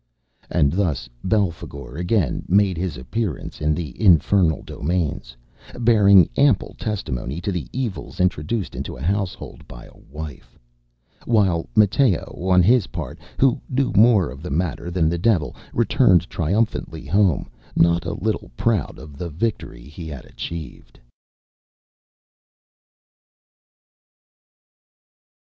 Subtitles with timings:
[0.49, 5.37] And thus Belphagor again made his appearance in the infernal domains,
[5.77, 10.57] bearing ample testimony to the evils introduced into a household by a wife;
[11.25, 16.27] while Matteo, on his part, who knew more of the matter than the devil, returned
[16.31, 20.99] triumphantly home, not a little proud of the victory he had achieved.